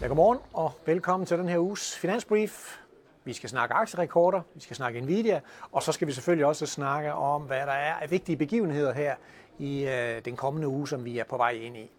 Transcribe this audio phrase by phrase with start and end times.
[0.00, 2.78] Ja, godmorgen og velkommen til den her uges Finansbrief.
[3.24, 5.40] Vi skal snakke aktierekorder, vi skal snakke Nvidia,
[5.72, 9.14] og så skal vi selvfølgelig også snakke om, hvad der er af vigtige begivenheder her
[9.58, 11.90] i øh, den kommende uge, som vi er på vej ind i.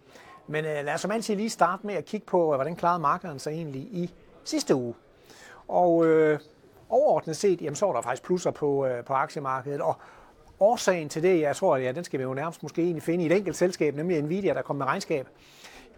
[0.48, 3.00] Men øh, lad os som altid lige starte med at kigge på, øh, hvordan klarede
[3.00, 4.12] markederne sig egentlig i
[4.44, 4.94] sidste uge.
[5.68, 6.40] Og øh,
[6.90, 9.96] overordnet set, jamen, så var der faktisk plusser på, øh, på aktiemarkedet, og
[10.60, 13.28] årsagen til det, jeg tror, ja, den skal vi jo nærmest måske egentlig finde i
[13.28, 15.28] et enkelt selskab, nemlig Nvidia, der kom med regnskab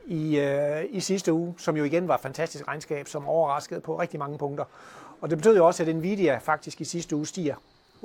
[0.06, 4.00] i, øh, i sidste uge, som jo igen var et fantastisk regnskab, som overraskede på
[4.00, 4.66] rigtig mange punkter.
[5.22, 7.56] Og det betød jo også, at Nvidia faktisk i sidste uge stiger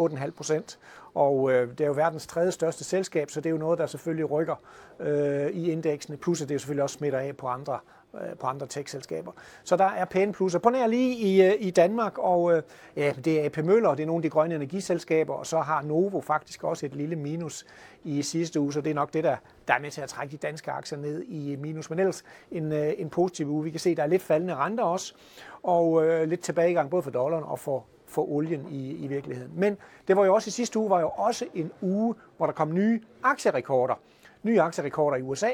[0.00, 0.78] 8,5 procent.
[1.14, 3.86] Og øh, det er jo verdens tredje største selskab, så det er jo noget, der
[3.86, 4.54] selvfølgelig rykker
[5.00, 6.16] øh, i indeksene.
[6.16, 7.78] Plus at det jo selvfølgelig også smitter af på andre
[8.14, 9.32] Øh, på andre tech-selskaber.
[9.64, 10.58] Så der er pæne plusser.
[10.58, 12.62] På nær lige i, øh, i Danmark, og øh,
[12.96, 15.82] ja, det er AP Møller, det er nogle af de grønne energiselskaber, og så har
[15.82, 17.66] Novo faktisk også et lille minus
[18.04, 19.36] i sidste uge, så det er nok det, der,
[19.68, 21.90] der er med til at trække de danske aktier ned i minus.
[21.90, 23.64] Men ellers en, en positiv uge.
[23.64, 25.14] Vi kan se, der er lidt faldende renter også,
[25.62, 29.52] og øh, lidt tilbagegang både for dollaren og for, for olien i, i virkeligheden.
[29.56, 29.76] Men
[30.08, 32.74] det var jo også i sidste uge, var jo også en uge, hvor der kom
[32.74, 33.94] nye aktierekorder.
[34.42, 35.50] Nye aktierekorder i USA,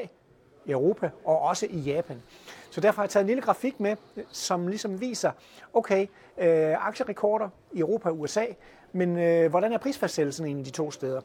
[0.71, 2.21] Europa og også i Japan.
[2.69, 3.95] Så derfor har jeg taget en lille grafik med,
[4.31, 5.31] som ligesom viser,
[5.73, 6.07] okay,
[6.37, 8.45] øh, aktierekorder i Europa og USA,
[8.93, 11.21] men øh, hvordan er prisfastsættelsen i de to steder?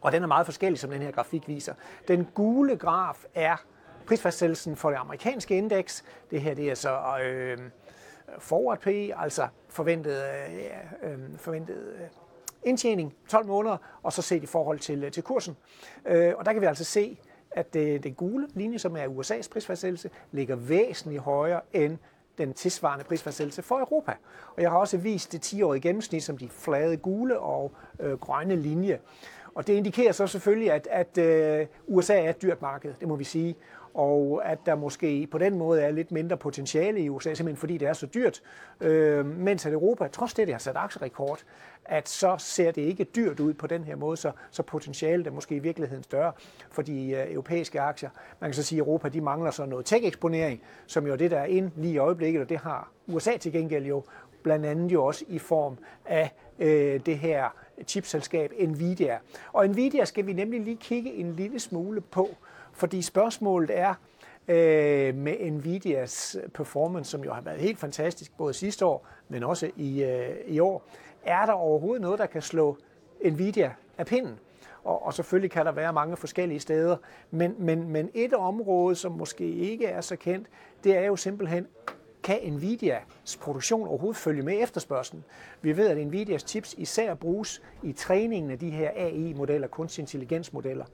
[0.00, 1.74] Og den er meget forskellig, som den her grafik viser.
[2.08, 3.56] Den gule graf er
[4.06, 6.04] prisfastsættelsen for det amerikanske indeks.
[6.30, 7.58] Det her det er så øh,
[8.38, 10.22] forward PE, altså forventet,
[11.02, 12.06] øh, øh, forventet øh,
[12.62, 15.56] indtjening 12 måneder, og så set i forhold til, øh, til kursen.
[16.06, 17.18] Øh, og der kan vi altså se,
[17.50, 21.98] at det, den gule linje, som er USA's prisfastsættelse, ligger væsentligt højere end
[22.38, 24.12] den tilsvarende prisfastsættelse for Europa.
[24.56, 28.56] Og jeg har også vist det 10-årige gennemsnit som de flade gule og øh, grønne
[28.56, 28.98] linje.
[29.54, 33.16] Og det indikerer så selvfølgelig, at, at øh, USA er et dyrt marked, det må
[33.16, 33.56] vi sige
[33.94, 37.78] og at der måske på den måde er lidt mindre potentiale i USA, simpelthen fordi
[37.78, 38.42] det er så dyrt,
[38.80, 41.44] øh, mens at Europa, trods det, det har sat aktierekord,
[41.84, 45.30] at så ser det ikke dyrt ud på den her måde, så, så potentialet er
[45.30, 46.32] måske i virkeligheden større
[46.70, 48.10] for de øh, europæiske aktier.
[48.40, 51.30] Man kan så sige, at Europa de mangler så noget tech-eksponering, som jo er det,
[51.30, 54.04] der er ind lige i øjeblikket, og det har USA til gengæld jo
[54.42, 57.48] blandt andet jo også i form af øh, det her
[57.86, 59.18] chipselskab Nvidia.
[59.52, 62.28] Og Nvidia skal vi nemlig lige kigge en lille smule på,
[62.72, 63.94] fordi spørgsmålet er,
[64.48, 69.70] øh, med Nvidias performance, som jo har været helt fantastisk både sidste år, men også
[69.76, 70.82] i, øh, i år,
[71.24, 72.76] er der overhovedet noget, der kan slå
[73.24, 74.38] Nvidia af pinden?
[74.84, 76.96] Og, og selvfølgelig kan der være mange forskellige steder,
[77.30, 80.46] men, men, men et område, som måske ikke er så kendt,
[80.84, 81.66] det er jo simpelthen,
[82.22, 85.24] kan Nvidias produktion overhovedet følge med efterspørgselen?
[85.62, 90.84] Vi ved, at Nvidias chips især bruges i træningen af de her AI-modeller, kunstig intelligensmodeller.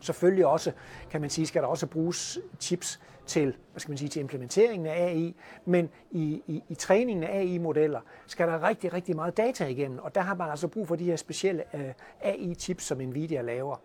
[0.00, 0.72] Selvfølgelig også,
[1.10, 4.86] kan man sige, skal der også bruges chips til, hvad skal man sige, til implementeringen
[4.86, 9.66] af AI, men i, i, i træningen af AI-modeller skal der rigtig, rigtig meget data
[9.66, 13.42] igennem, og der har man altså brug for de her specielle øh, AI-chips, som Nvidia
[13.42, 13.76] laver.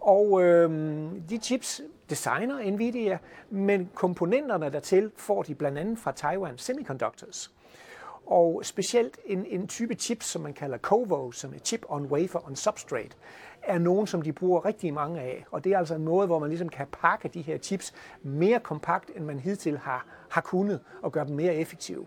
[0.00, 0.70] Og øh,
[1.30, 3.18] de chips designer Nvidia,
[3.50, 7.50] men komponenterne dertil får de blandt andet fra Taiwan Semiconductors.
[8.26, 12.46] Og specielt en, en type chips, som man kalder COVO, som er chip on wafer
[12.46, 13.16] on substrate,
[13.62, 15.44] er nogen, som de bruger rigtig mange af.
[15.50, 18.60] Og det er altså en måde, hvor man ligesom kan pakke de her chips mere
[18.60, 22.06] kompakt, end man hidtil har, har kunnet, og gøre dem mere effektive.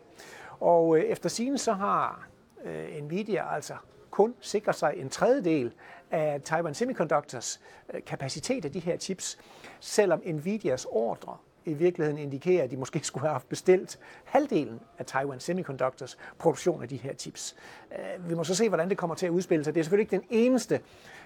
[0.59, 2.27] Og øh, efter sigende så har
[2.65, 3.73] øh, Nvidia altså
[4.11, 5.73] kun sikret sig en tredjedel
[6.11, 7.61] af Taiwan Semiconductors
[7.93, 9.37] øh, kapacitet af de her chips,
[9.79, 15.05] selvom Nvidias ordre i virkeligheden indikerer, at de måske skulle have haft bestilt halvdelen af
[15.05, 17.55] Taiwan Semiconductors produktion af de her chips.
[17.91, 19.75] Øh, vi må så se, hvordan det kommer til at udspille sig.
[19.75, 20.79] Det er selvfølgelig ikke den eneste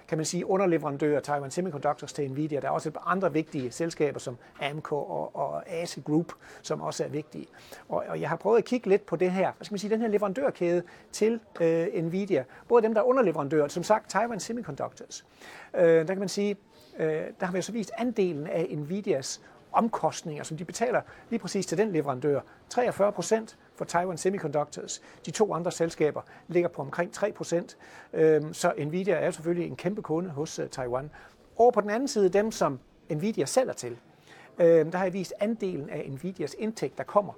[0.08, 2.60] kan man sige, underleverandør af Taiwan Semiconductors til Nvidia.
[2.60, 6.32] Der er også et andre vigtige selskaber som Amco og, og ASE Group,
[6.62, 7.46] som også er vigtige.
[7.88, 9.90] Og, og jeg har prøvet at kigge lidt på det her, hvad skal man sige,
[9.90, 10.82] den her leverandørkæde
[11.12, 12.44] til øh, Nvidia.
[12.68, 15.26] Både dem, der er underleverandører, som sagt Taiwan Semiconductors.
[15.74, 16.56] Øh, der kan man sige,
[16.98, 19.40] øh, der har vi så vist andelen af Nvidias
[19.72, 22.40] omkostninger, som de betaler lige præcis til den leverandør.
[22.68, 25.02] 43 procent for Taiwan Semiconductors.
[25.26, 27.76] De to andre selskaber ligger på omkring 3 procent.
[28.12, 31.10] Øhm, så Nvidia er selvfølgelig en kæmpe kunde hos øh, Taiwan.
[31.56, 32.80] Over på den anden side, dem som
[33.10, 33.98] Nvidia sælger til,
[34.58, 37.32] øhm, der har jeg vist andelen af Nvidias indtægt, der kommer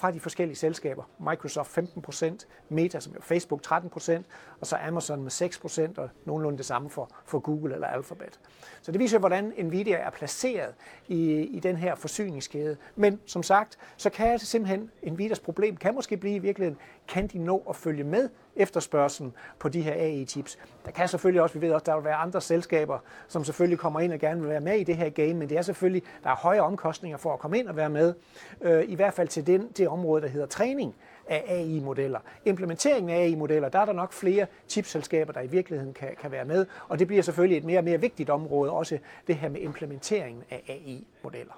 [0.00, 1.02] fra de forskellige selskaber.
[1.30, 4.22] Microsoft 15%, Meta som er Facebook 13%,
[4.60, 8.40] og så Amazon med 6%, og nogenlunde det samme for, for Google eller Alphabet.
[8.82, 10.74] Så det viser, hvordan Nvidia er placeret
[11.08, 12.76] i, i den her forsyningskæde.
[12.96, 17.26] Men som sagt, så kan det simpelthen, Nvidias problem kan måske blive i virkeligheden, kan
[17.26, 20.58] de nå at følge med efterspørgselen på de her AI-chips.
[20.84, 22.98] Der kan selvfølgelig også, vi ved også, der vil være andre selskaber,
[23.28, 25.58] som selvfølgelig kommer ind og gerne vil være med i det her game, men det
[25.58, 28.14] er selvfølgelig, der er høje omkostninger for at komme ind og være med,
[28.60, 30.94] øh, i hvert fald til den, det område, der hedder træning
[31.28, 32.18] af AI-modeller.
[32.44, 36.44] Implementeringen af AI-modeller, der er der nok flere chipselskaber, der i virkeligheden kan, kan være
[36.44, 39.60] med, og det bliver selvfølgelig et mere og mere vigtigt område, også det her med
[39.60, 41.54] implementeringen af AI-modeller.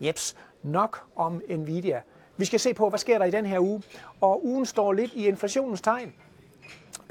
[0.00, 2.00] Jeps, nok om Nvidia.
[2.36, 3.82] Vi skal se på, hvad sker der i den her uge,
[4.20, 6.14] og ugen står lidt i inflationens tegn.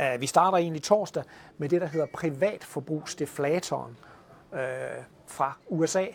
[0.01, 1.23] Øh, vi starter egentlig torsdag
[1.57, 3.97] med det, der hedder privatforbrugsdeflatoren
[4.53, 4.59] øh,
[5.27, 6.05] fra USA,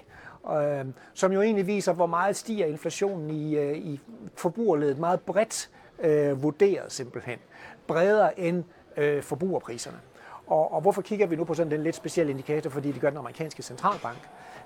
[0.50, 0.84] øh,
[1.14, 4.00] som jo egentlig viser, hvor meget stiger inflationen i, øh, i
[4.34, 4.98] forbrugerledet.
[4.98, 7.38] Meget bredt øh, vurderet simpelthen.
[7.86, 8.64] Bredere end
[8.96, 9.98] øh, forbrugerpriserne.
[10.46, 12.70] Og, og hvorfor kigger vi nu på sådan den lidt specielle indikator?
[12.70, 14.18] Fordi det gør den amerikanske centralbank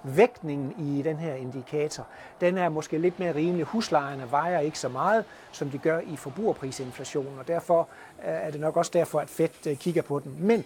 [0.02, 2.06] vægtningen i den her indikator,
[2.40, 3.66] den er måske lidt mere rimelig.
[3.66, 7.88] Huslejerne vejer ikke så meget, som de gør i forbrugerprisinflationen, og derfor
[8.18, 10.36] øh, er det nok også derfor, at Fed øh, kigger på den.
[10.38, 10.64] Men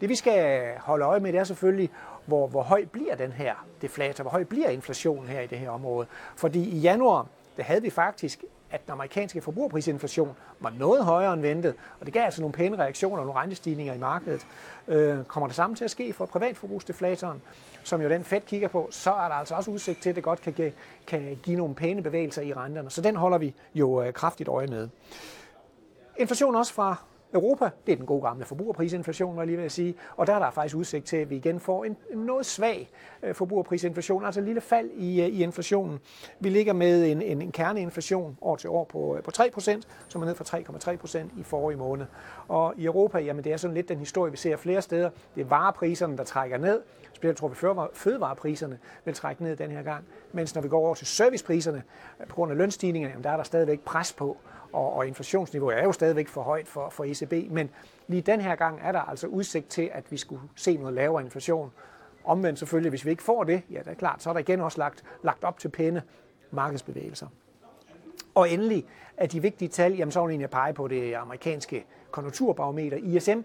[0.00, 1.90] det vi skal holde øje med, det er selvfølgelig,
[2.26, 5.70] hvor, hvor høj bliver den her deflator, hvor høj bliver inflationen her i det her
[5.70, 6.06] område.
[6.36, 7.26] Fordi i januar,
[7.56, 8.44] der havde vi faktisk
[8.74, 12.78] at den amerikanske forbrugerprisinflation var noget højere end ventet, og det gav altså nogle pæne
[12.78, 14.46] reaktioner og nogle rentestigninger i markedet.
[14.88, 17.42] Øh, kommer det samme til at ske for privatforbrugsdeflatoren,
[17.84, 20.24] som jo den Fed kigger på, så er der altså også udsigt til, at det
[20.24, 20.72] godt kan, give,
[21.06, 22.90] kan give nogle pæne bevægelser i renterne.
[22.90, 24.88] Så den holder vi jo øh, kraftigt øje med.
[26.16, 26.96] Inflation også fra
[27.34, 30.34] Europa, det er den gode gamle forbrugerprisinflation, var jeg lige ved at sige, og der
[30.34, 32.90] er der faktisk udsigt til, at vi igen får en, en noget svag
[33.22, 35.98] øh, forbrugerprisinflation, altså et lille fald i, øh, i inflationen.
[36.40, 40.22] Vi ligger med en, en, en kerneinflation år til år på, øh, på 3%, som
[40.22, 42.06] er ned fra 3,3% i forrige måned.
[42.48, 45.10] Og i Europa, jamen det er sådan lidt den historie, vi ser flere steder.
[45.34, 46.80] Det er varepriserne, der trækker ned.
[47.12, 47.54] Specielt tror vi,
[47.92, 50.04] fødevarepriserne vil trække ned den her gang.
[50.32, 51.82] Mens når vi går over til servicepriserne,
[52.28, 54.36] på grund af lønstigningerne, jamen der er der stadigvæk pres på
[54.74, 57.70] og, og inflationsniveauet er jo stadigvæk for højt for, for ECB, men
[58.06, 61.22] lige den her gang er der altså udsigt til, at vi skulle se noget lavere
[61.22, 61.72] inflation.
[62.24, 64.60] Omvendt selvfølgelig, hvis vi ikke får det, ja, det er klart, så er der igen
[64.60, 66.02] også lagt, lagt op til pæne
[66.50, 67.26] markedsbevægelser.
[68.34, 68.86] Og endelig
[69.16, 73.40] er de vigtige tal, jamen så vil jeg pege på det amerikanske konjunkturbarometer ISM,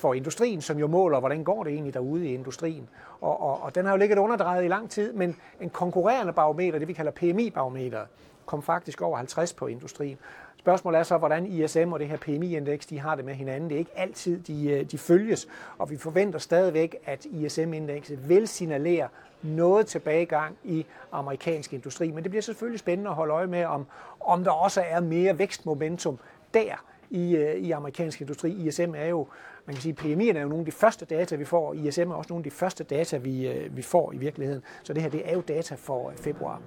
[0.00, 2.88] for industrien, som jo måler, hvordan går det egentlig derude i industrien.
[3.20, 6.78] Og, og, og den har jo ligget underdrejet i lang tid, men en konkurrerende barometer,
[6.78, 8.06] det vi kalder PMI-barometer,
[8.46, 10.18] kom faktisk over 50 på industrien.
[10.58, 13.70] Spørgsmålet er så, hvordan ISM og det her PMI-indeks, de har det med hinanden.
[13.70, 15.48] Det er ikke altid, de, øh, de følges,
[15.78, 19.08] og vi forventer stadigvæk, at ISM-indekset vil signalere
[19.42, 22.10] noget tilbagegang i amerikansk industri.
[22.10, 23.86] Men det bliver selvfølgelig spændende at holde øje med, om,
[24.20, 26.18] om der også er mere vækstmomentum
[26.54, 28.66] der i, øh, i amerikansk industri.
[28.66, 29.26] ISM er jo,
[29.66, 32.10] man kan sige, PMI er jo nogle af de første data, vi får, og ISM
[32.10, 34.62] er også nogle af de første data, vi, øh, vi får i virkeligheden.
[34.82, 36.62] Så det her, det er jo data for øh, februar.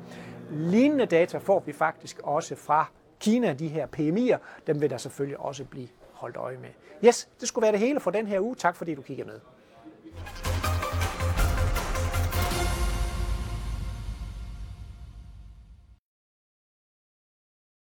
[0.52, 4.38] Lignende data får vi faktisk også fra Kina, de her PMI'er.
[4.68, 6.70] Dem vil der selvfølgelig også blive holdt øje med.
[7.06, 8.56] Yes, det skulle være det hele for den her uge.
[8.56, 9.40] Tak fordi du kiggede med.